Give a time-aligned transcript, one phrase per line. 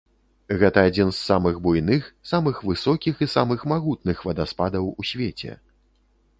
[0.61, 5.51] Гэта адзін з самых буйных, самых высокіх і самым магутных вадаспадаў у свеце.